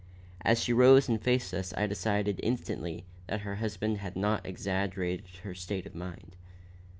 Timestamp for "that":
3.27-3.41